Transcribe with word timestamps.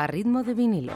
a 0.00 0.06
ritmo 0.06 0.42
de 0.42 0.54
vinilo. 0.54 0.94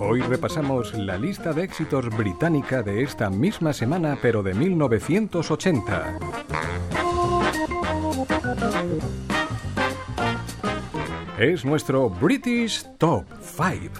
Hoy 0.00 0.20
repasamos 0.20 0.92
la 0.92 1.16
lista 1.16 1.54
de 1.54 1.64
éxitos 1.64 2.14
británica 2.14 2.82
de 2.82 3.02
esta 3.02 3.30
misma 3.30 3.72
semana, 3.72 4.18
pero 4.20 4.42
de 4.42 4.52
1980. 4.52 6.18
Es 11.38 11.64
nuestro 11.64 12.10
British 12.10 12.84
Top 12.98 13.24
5. 13.40 13.92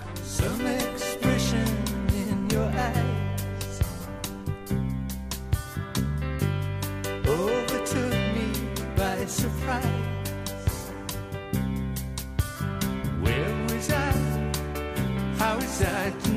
I. 15.84 16.31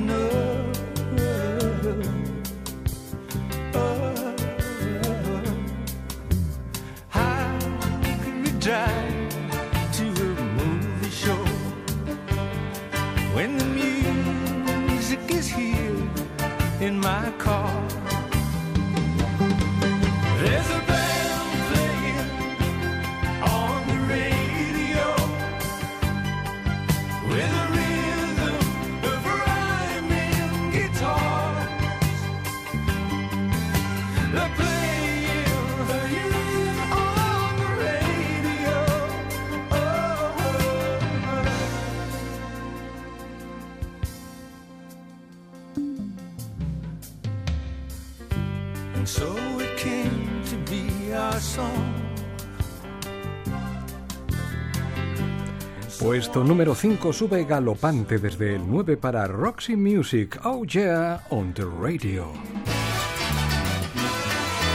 Puesto 55.99 56.43
número 56.43 56.73
5 56.73 57.13
sube 57.13 57.45
galopante 57.45 58.17
desde 58.17 58.55
el 58.55 58.67
9 58.67 58.97
para 58.97 59.27
Roxy 59.27 59.75
Music, 59.75 60.39
Oh 60.43 60.65
Yeah, 60.65 61.21
on 61.29 61.53
the 61.53 61.65
radio. 61.65 62.31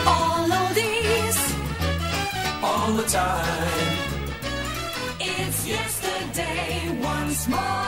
All 0.06 0.52
of 0.52 0.74
these, 0.74 1.54
all 2.62 2.92
the 2.96 3.08
time. 3.10 4.10
It's 5.18 5.66
yesterday 5.66 6.98
once 7.02 7.48
more 7.48 7.80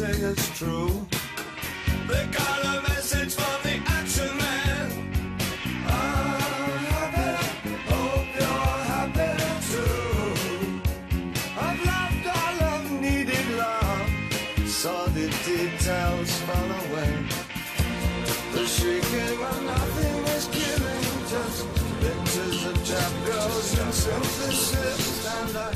with 0.00 0.38
Steve 0.54 1.17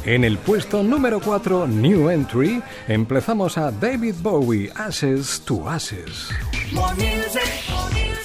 En 0.05 0.25
el 0.25 0.39
puesto 0.39 0.83
número 0.83 1.21
4, 1.21 1.67
New 1.69 2.11
Entry, 2.11 2.63
empezamos 2.89 3.57
a 3.57 3.71
David 3.71 4.17
Bowie, 4.21 4.71
Ashes 4.75 5.41
to 5.45 5.69
Ashes. 5.69 6.29
More 6.73 6.95
music, 6.97 7.43
more 7.71 7.89
music, 7.93 8.23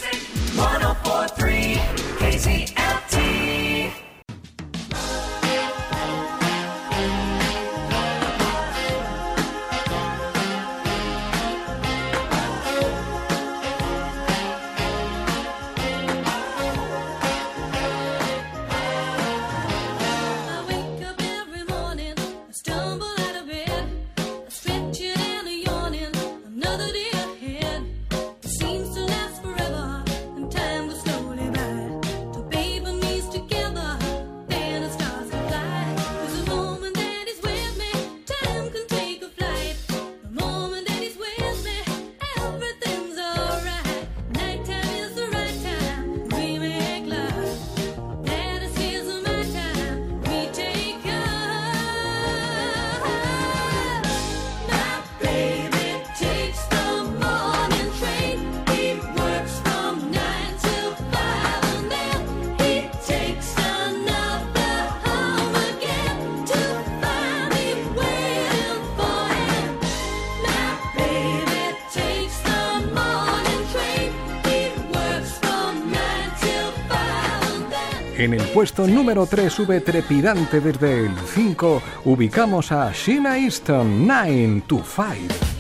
En 78.18 78.34
el 78.34 78.42
puesto 78.48 78.88
número 78.88 79.28
3 79.28 79.54
sube 79.54 79.80
trepidante 79.80 80.60
desde 80.60 81.06
el 81.06 81.12
5, 81.36 81.82
ubicamos 82.06 82.72
a 82.72 82.92
Sheena 82.92 83.38
Easton 83.38 84.08
9 84.08 84.64
to 84.66 84.84
5. 84.84 85.57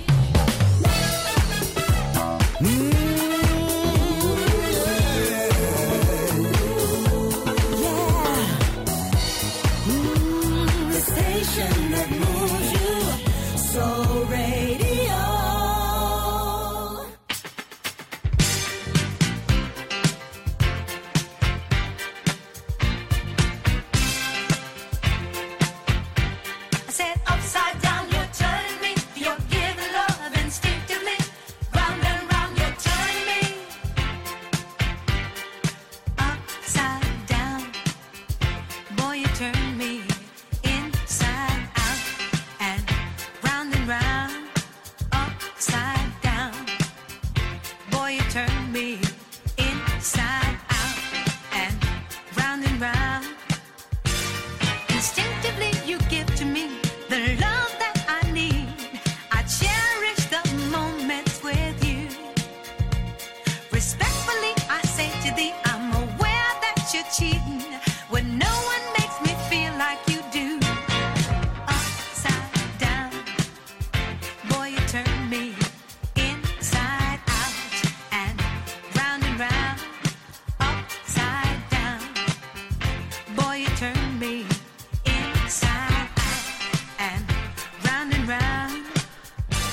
you 48.09 48.21
turn 48.29 48.71
me 48.71 49.06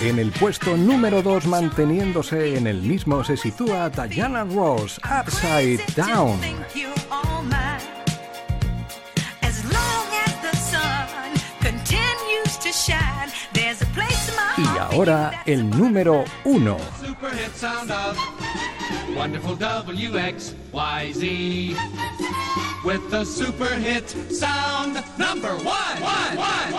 En 0.05 0.19
el 0.19 0.31
puesto 0.33 0.77
número 0.77 1.23
2, 1.23 1.47
manteniéndose 1.47 2.59
en 2.59 2.67
el 2.67 2.83
mismo, 2.83 3.25
se 3.25 3.39
sitúa 3.39 3.89
Diana 3.89 4.45
Ross, 4.45 5.01
Upside 5.03 5.81
Down. 5.97 6.39
Y 14.59 14.67
ahora 14.79 15.43
el 15.47 15.71
número 15.71 16.25
1. 16.45 16.77
Wonderful 19.17 19.57
WXYZ 19.57 21.23
with 22.85 23.11
the 23.11 23.25
super 23.25 23.75
hit 23.77 24.07
sound 24.31 25.03
number 25.17 25.55
one. 25.57 26.03
one, 26.03 26.37
one, 26.37 26.73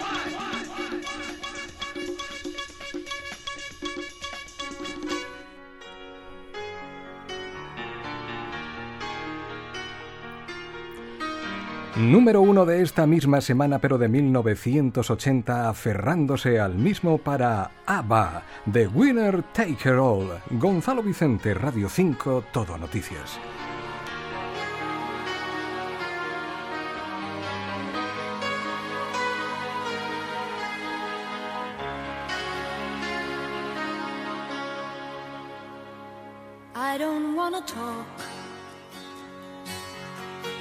one, 0.00 0.37
Número 11.98 12.40
uno 12.42 12.64
de 12.64 12.80
esta 12.82 13.08
misma 13.08 13.40
semana, 13.40 13.80
pero 13.80 13.98
de 13.98 14.06
1980, 14.06 15.68
aferrándose 15.68 16.60
al 16.60 16.76
mismo 16.76 17.18
para 17.18 17.72
ABBA, 17.86 18.44
The 18.72 18.86
Winner 18.86 19.42
Take 19.52 19.72
It 19.72 19.86
All. 19.86 20.28
Gonzalo 20.50 21.02
Vicente, 21.02 21.54
Radio 21.54 21.88
5, 21.88 22.44
Todo 22.52 22.78
Noticias. 22.78 23.40
I 36.76 36.96
don't 36.96 37.34
wanna 37.34 37.60
talk. 37.66 38.37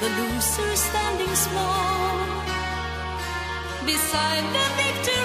the 0.00 0.08
loser 0.08 0.76
standing 0.76 1.34
small 1.34 2.26
beside 3.84 4.44
the 4.54 4.66
victory. 4.82 5.19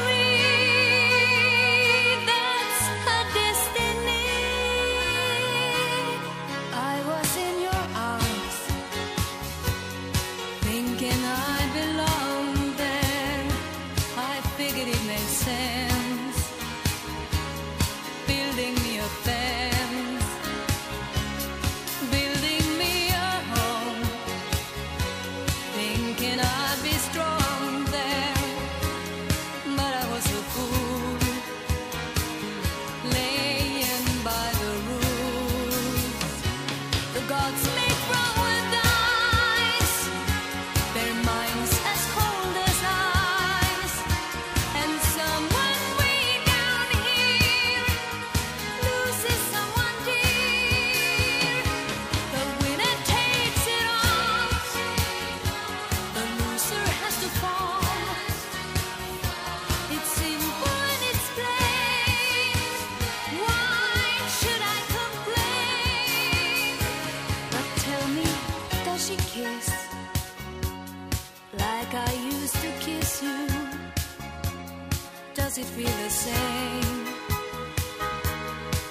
feel 75.74 75.98
the 76.04 76.10
same 76.10 77.06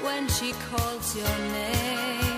when 0.03 0.29
she 0.29 0.53
calls 0.69 1.17
your 1.17 1.39
name. 1.53 2.34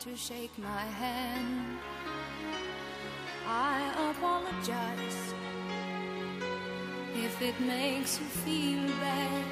To 0.00 0.14
shake 0.14 0.50
my 0.58 0.84
hand. 1.00 1.78
I 3.46 4.10
apologize 4.10 5.34
if 7.14 7.40
it 7.40 7.58
makes 7.60 8.20
you 8.20 8.26
feel 8.44 8.86
bad. 9.00 9.44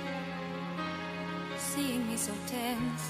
seeing 1.57 2.07
me 2.09 2.17
so 2.17 2.33
tense. 2.47 3.05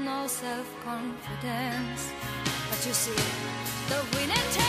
No 0.00 0.26
self 0.26 0.68
confidence. 0.84 2.10
But 2.70 2.86
you 2.86 2.94
see, 2.94 3.22
the 3.88 4.00
winning. 4.16 4.63